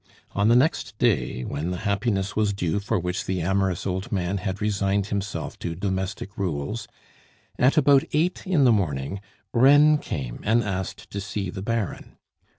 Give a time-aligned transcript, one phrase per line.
[0.33, 4.39] On the next day when the happiness was due for which the amorous old man
[4.39, 6.87] had resigned himself to domestic rules,
[7.59, 9.21] at about eight in the morning,
[9.53, 12.17] Reine came and asked to see the Baron.